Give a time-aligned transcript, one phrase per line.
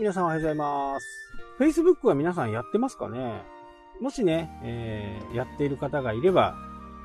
[0.00, 1.06] 皆さんおはようございます。
[1.58, 3.42] Facebook は皆さんやってますかね？
[4.00, 6.56] もしね、えー、やっている方がいれば、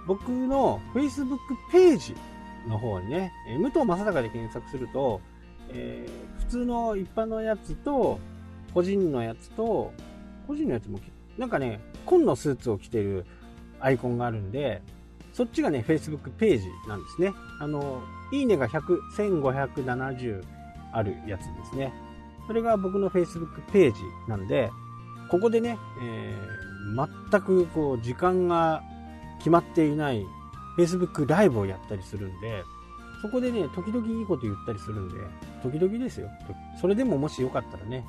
[0.08, 1.40] 僕の Facebook
[1.74, 2.16] ページ
[2.70, 5.20] の方にね、えー武藤正孝で検索すると、
[5.72, 8.18] えー普通の一般のやつと、
[8.74, 9.92] 個人のやつと、
[10.48, 11.02] 個人のやつも、
[11.38, 13.26] なんかね、紺のスーツを着てる
[13.82, 14.82] アイコンがあるんで、
[15.34, 17.34] そっちがね、Facebook ページなんですね。
[17.60, 20.46] あの、いいねが100、1570
[20.94, 21.92] あるやつですね。
[22.48, 24.72] それが僕の Facebook ページなんで、
[25.30, 26.66] ここでね、えー
[27.32, 28.84] 全くこう、時間が
[29.40, 30.24] 決まっていない
[30.78, 32.64] Facebook ライブをやったりするんで、
[33.24, 35.16] そこでね、時々いいこと言ったりするんで、
[35.64, 36.30] 時々ですよ。
[36.80, 38.06] それでももしよかったらね、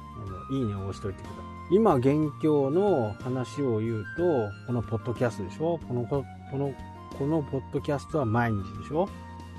[0.51, 1.37] あのいいねを押しといてくださ
[1.71, 1.75] い。
[1.75, 2.09] 今、現
[2.43, 5.81] 況の話を言うと、このポッドキャストでしょ？
[5.89, 6.75] この、この、
[7.19, 9.09] このポッドキャストは毎日でしょ？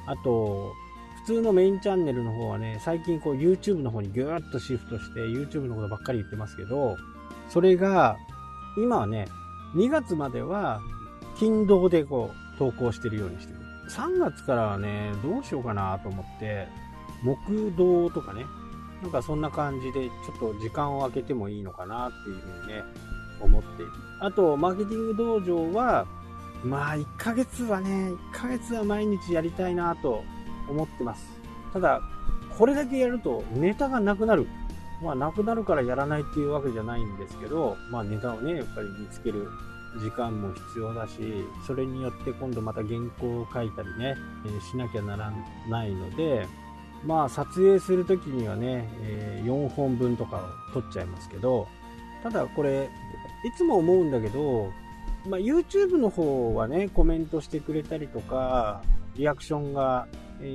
[0.05, 0.73] あと、
[1.27, 6.95] 通のメインチャンネルの方はね、最近こう YouTube の方にギューッとシフトして YouTube のことばっかり言ってますけど、
[7.49, 8.15] それが、
[8.77, 9.27] 今はね、
[9.75, 10.79] 2月までは、
[11.37, 13.59] 金土でこう、投稿してるようにしてる。
[13.89, 16.69] 3月からはね、どうしようかなと思って、
[17.23, 18.45] 木道とかね、
[19.01, 22.83] なんかそんな感じで、ちょっと時間を空けてもいいのかなっていうふうにね、
[23.41, 23.91] 思っている。
[24.21, 26.05] あと、マーケティング道場は、
[26.63, 30.23] まあ、1ヶ月はね、1ヶ月は毎日やりたいなと
[30.69, 31.25] 思ってます。
[31.73, 32.01] ただ、
[32.57, 34.47] これだけやるとネタがなくなる。
[35.01, 39.47] まあ、なくなるからやらないっていうわけじゃないんですけど、まあ、ネタをね、やっぱり見つける
[40.01, 44.15] 時間も必要だし、それによって今度また原稿を書いたりね、
[44.45, 45.31] えしなきゃなら
[45.69, 46.47] ないので、
[47.05, 50.37] まあ、撮影するときにはね、え4本分とか
[50.73, 51.67] を撮っちゃいますけど、
[52.23, 52.89] ただこれ、
[53.45, 54.71] いつも思うんだけど、
[55.27, 58.81] まあ、YouTube の方はね、コメントしてくれたりとか、
[59.15, 60.07] リアクションが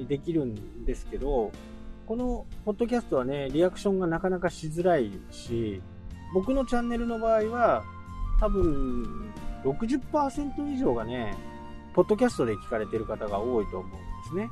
[0.09, 1.51] できるんですけど、
[2.07, 5.81] このポッドキャストはね、リアクションがなかなかしづらいし、
[6.35, 7.85] 僕のチャンネルの場合は、
[8.41, 9.33] 多分
[9.65, 11.35] 60%以上がね、
[11.95, 13.99] ポッドキャストで聞かれてる方が多いと思うんで
[14.29, 14.49] すね。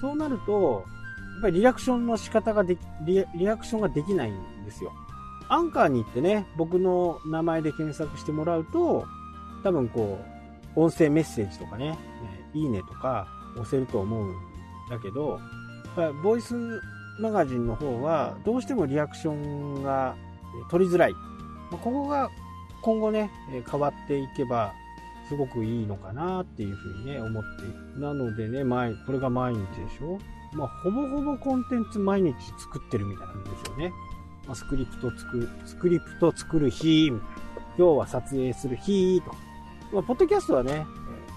[0.00, 0.84] そうなると、
[1.34, 4.92] やっぱりリアクションの仕方ができ、リリアクションができないんですよ。
[5.48, 9.06] アンカーに行ってね、僕の名前で検索してもらうと、
[9.62, 10.18] 多分こ
[10.76, 11.98] う、音声メッセージとかね、
[12.54, 14.47] いいねとか押せると思うん
[14.90, 15.40] だけど、
[16.22, 16.54] ボイス
[17.20, 20.14] マガジンの方は、どうしてもリアクションが
[20.70, 21.14] 取りづらい。
[21.70, 22.30] ここが
[22.82, 23.30] 今後ね、
[23.70, 24.72] 変わっていけば、
[25.28, 28.00] すごくいいのかなっていうふうにね、思っている。
[28.00, 30.18] なのでね、毎これが毎日でしょ？
[30.54, 33.92] まあ、ほぼほぼコンテンツ毎日作ってるみたいなんですよね。
[34.46, 37.34] まあ、スクリプト作る、スクリプト作る日、みたいな
[37.76, 39.34] 今日は撮影する日と。
[39.92, 40.86] まあ、ポッドキャストはね、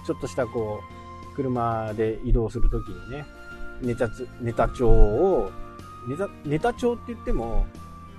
[0.06, 0.80] ちょっとしたこ
[1.32, 3.26] う、車で移動するときにね、
[3.82, 4.08] ネタ、
[4.40, 5.50] ネタ帳を、
[6.08, 7.66] ネタ、ネタ帳って言っても、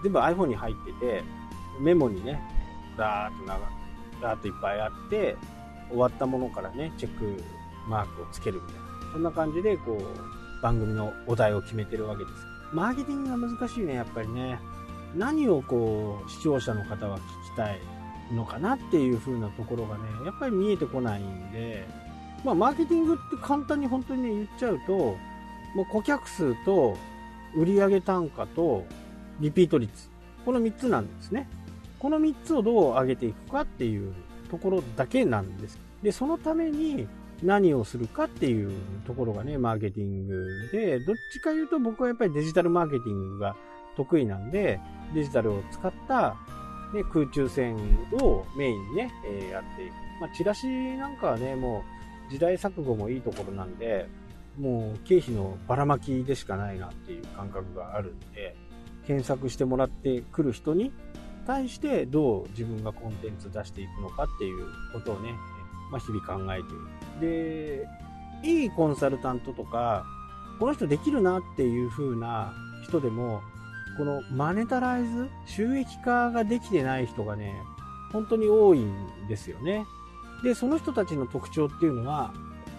[0.04, 1.24] 全部 iPhone に入ってて、
[1.82, 2.42] メモにね、
[2.98, 3.60] ダーッと長、
[4.22, 5.38] ダーッといっぱいあって、
[5.90, 7.44] 終わったものからね、チェック
[7.88, 8.84] マークをつけるみたいな。
[9.14, 12.36] そんな感じで、こう、番組のお題を決めてるわけです。
[12.74, 14.60] マーケティングが難しいね、やっぱりね。
[15.16, 17.22] 何をこう、視聴者の方は聞
[17.54, 17.80] きたい
[18.32, 21.88] のかなっていう風なところがね、やっぱり見えてこないんで、
[22.44, 25.16] まあ、マーケティングって簡単に本当にね、言っちゃうと、
[25.76, 26.98] もう顧客数と
[27.56, 28.86] 売上単価と
[29.40, 30.10] リピート率。
[30.46, 31.48] この3つなんですね。
[32.00, 34.14] この3つをどう上げていくかっていう
[34.52, 35.80] ところだけなんです。
[36.02, 37.08] で、そのために
[37.42, 38.72] 何をするかっていう
[39.08, 43.56] ところがね、マーケティングで、どっちか言うと僕はやっぱりデジタルマーケティングが
[43.96, 44.80] 得意なんで、
[45.14, 46.36] デジタルを使った、
[46.94, 47.76] ね、空中戦
[48.22, 49.94] をメインにね、えーやっていく。
[50.22, 50.68] まあ、チラシ
[50.98, 51.84] なんかはね、も
[52.30, 54.08] う時代錯誤もいいところなんで、
[54.58, 58.56] もう経費のばらまきでしかないなっていう感覚があるんで、
[59.08, 60.92] 検索してもらってくる人に
[61.46, 65.34] 対してどう自分がコンテンツ出していくのかっていうことをね、
[65.92, 66.74] まあ、日々考えて
[67.26, 67.88] いる。
[68.44, 70.06] で、いいコンサルタントとか、
[70.60, 72.54] この人できるなっていう風な
[72.84, 73.42] 人でも、
[73.98, 77.54] このマネタライズ、収益化ができてない人がね、
[78.12, 79.86] 本当に多いんですよね。
[80.44, 82.34] で、その人たちの特徴っていうのは、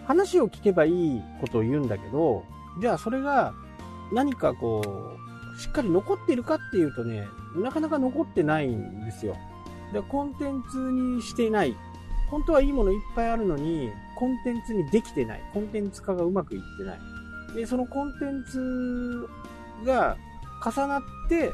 [0.07, 2.45] 話を聞けばいいことを言うんだけど、
[2.81, 3.55] じゃあそれが
[4.13, 4.83] 何かこ
[5.57, 9.37] う、しっかり残っているかっていうとね、なかなか残ってないんですよ。
[9.93, 11.77] で、コンテンツにしていない。
[12.31, 15.43] 本当はいいものいっぱいあるのに、コンテンツにできてない。
[15.53, 16.99] コンテンツ化がうまくいってない。
[17.55, 19.29] で、そのコンテンツ
[19.85, 20.17] が
[20.65, 21.53] 重なって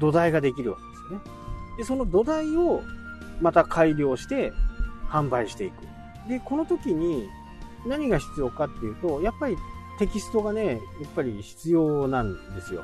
[0.00, 1.24] 土台ができるわけですよね。
[1.78, 2.82] で、その土台を
[3.40, 4.52] また改良して
[5.08, 5.74] 販売していく。
[6.28, 7.28] で、この時に
[7.86, 9.56] 何が必要かっていうと、やっぱり
[9.98, 12.82] テキストがね、やっぱり必要なんですよ。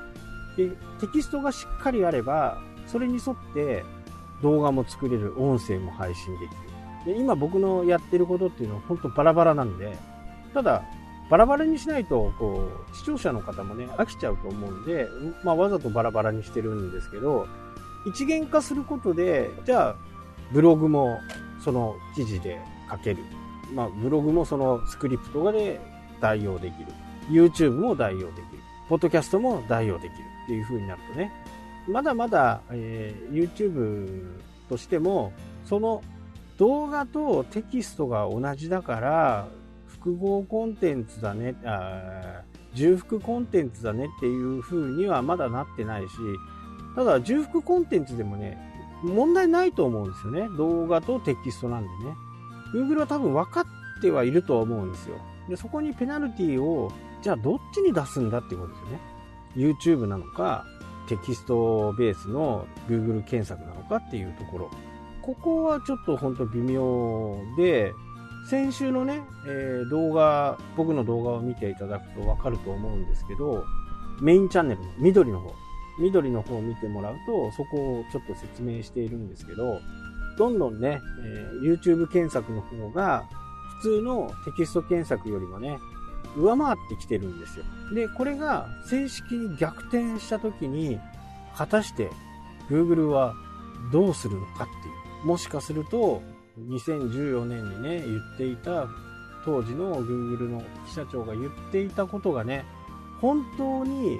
[0.57, 0.69] で、
[1.01, 3.85] テキストがしっかりあれば、それに沿って
[4.43, 6.51] 動画も作れる、音声も配信でき
[7.07, 7.15] る。
[7.15, 9.97] で、今僕のやってることっていうのは本当バラバラなんで、
[10.55, 10.83] ただ、
[11.31, 15.07] バラバラにしないと、こう、視聴者の方もね、飽きちゃうと思うんで、
[15.45, 17.47] まあ、わざとバラバラにしてるんですけど、
[18.05, 19.97] 一元化することで、じゃあ、
[20.53, 21.21] ブログも
[21.61, 22.61] その記事で
[22.91, 23.23] 書ける。
[23.73, 25.81] まあ、ブログもそのスクリプトで
[26.21, 26.87] 代用できる。
[27.31, 28.45] YouTube も代用できる。
[28.89, 30.15] ポッドキャストも代用できる
[30.45, 31.33] っていう風になるとね、
[31.89, 35.33] まだまだ、えー、YouTube としても、
[35.65, 36.03] その
[36.59, 39.49] 動画とテキストが同じだから、
[39.87, 42.43] 複合コンテンツだね、あ
[42.75, 46.09] 重複コンテンツだねっていう風にはまだなってないし、
[46.95, 48.59] ただ重複コンテンツでもね、
[49.03, 50.49] 問題ないと思うんですよね。
[50.57, 52.15] 動画とテキストなんでね。
[52.75, 53.65] Google は多分分かっ
[54.03, 55.17] てはいるとは思うんですよ。
[55.49, 56.91] で、そこにペナルティを、
[57.23, 59.01] じゃあどっちに出すんだっていうことですよね。
[59.57, 60.65] YouTube なのか、
[61.09, 64.71] テキストベースの Google 検索なのかっていうところ。
[65.23, 67.93] ここはちょっとほんと微妙で、
[68.49, 73.65] 先週のね、えー、動画、僕の動画を見ていただくとわかると思うんですけど、
[74.21, 75.53] メインチャンネルの緑の方、
[75.99, 79.81] 緑の方を見てもらうと、そこをちょっと説明しているんですけど、
[80.41, 83.29] どんどんね、えー、YouTube 検索の方が、
[83.83, 85.79] 普通のテキスト検索よりもね、
[86.35, 87.67] 上回ってきてるんですよ。
[87.95, 90.99] で、これが正式に逆転した時に、
[91.55, 92.11] 果たして
[92.71, 93.35] Google は
[93.93, 94.91] どうするのかってい
[95.25, 95.27] う。
[95.27, 96.23] もしかすると、
[96.59, 98.89] 2014年にね、言っていた、
[99.45, 102.65] 当時の Google の記者長が言っていたことがね、
[103.21, 104.19] 本当に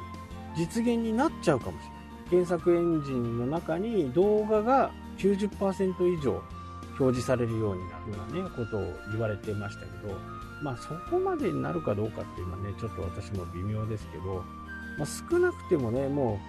[0.55, 2.01] 実現になっちゃうかもしれない。
[2.29, 6.43] 検索エンジンの中に動画が90%以上
[6.99, 8.81] 表示されるようになるようなね、ことを
[9.13, 10.15] 言われてましたけど、
[10.63, 14.45] まあそこまでになるかどうかっていうのはね、ちょっと私も微妙ですけど、
[14.99, 16.41] まあ、少なくてもね、も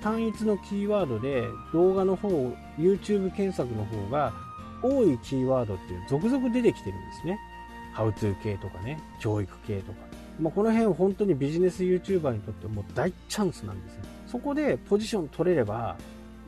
[0.00, 2.28] う単一のキーワードで動画の方、
[2.78, 4.32] YouTube 検索の方が
[4.82, 7.38] 多いキーワードっていう続々出てきてるんですね。
[7.92, 9.98] ハウツー系とかね、教育系とか。
[10.40, 14.04] まあ、この辺本当にビジネス YouTuber にとっても大チャンスなんですよ。
[14.26, 15.96] そこでポジション取れれば、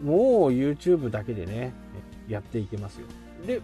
[0.02, 1.73] もう YouTube だけでね、
[2.29, 3.06] やっていけますよ。
[3.47, 3.61] で、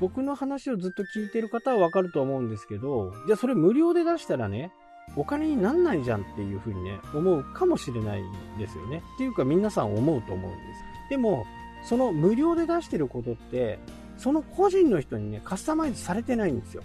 [0.00, 4.72] 僕の話をずっと聞いてる方はわかると思うんですけど、じゃあそれ無料で出したらね、
[5.16, 8.22] お金になんないじゃんっていうふうにね、思うかもしれない
[8.58, 9.02] ですよね。
[9.14, 11.10] っていうか皆さん思うと思うんです。
[11.10, 11.44] でも、
[11.84, 13.78] その無料で出してることって、
[14.16, 16.82] その個人の人にね、カスタマイズされてないんですよ。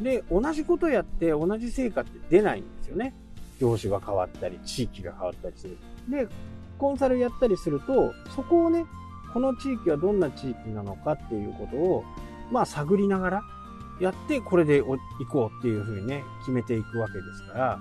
[0.00, 3.14] で、同じことやって同じ成果って出ないんですよね。
[3.60, 5.76] 業種が変わったり、地域が変わったりする。
[6.08, 6.28] で、
[6.78, 8.86] コンサルやったりすると、そこをね、
[9.32, 12.04] この地域はどんな地域なのかっていうことを、
[12.50, 13.42] まあ探りながら
[14.00, 14.98] やって、これで行
[15.30, 17.80] こうっていうふうにね、決めていくわけですから、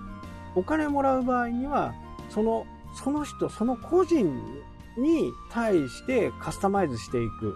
[0.55, 1.93] お金もらう場合には、
[2.29, 4.25] その、その人、その個人
[4.97, 7.55] に対してカスタマイズしていく。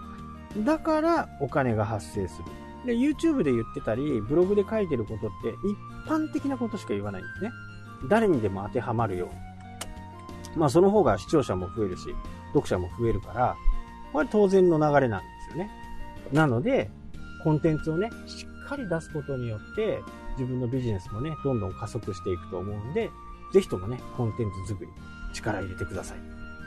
[0.64, 2.44] だからお金が発生する。
[2.86, 7.50] で、YouTube で言ってたり、ブログで書いてることって一般的なことしか言わないんですね。
[8.08, 9.49] 誰にでも当てはまるように。
[10.56, 12.14] まあその方が視聴者も増えるし、
[12.48, 13.56] 読者も増えるから、
[14.12, 15.70] これ当然の流れなんですよね。
[16.32, 16.90] なので、
[17.44, 20.00] コンテンツをね、しっかり出すことによって、
[20.38, 23.10] 自分のビジネスもね、どんどん加速していくと思うんで、
[23.52, 24.90] ぜひともね、コンテンツ作り、
[25.32, 26.18] 力入れてください。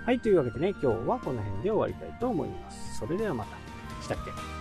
[0.05, 2.99] はい、というわけでね、今日はこの辺で終わりたいと思います。
[2.99, 3.55] それではまた。
[4.03, 4.52] したっけ？